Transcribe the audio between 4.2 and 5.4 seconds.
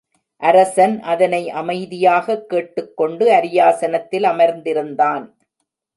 அமர்ந்திருந்தான்.